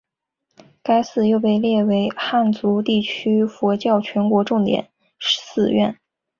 [0.81, 4.89] 该寺又被列为汉族地区佛教全国重点
[5.19, 5.95] 寺院。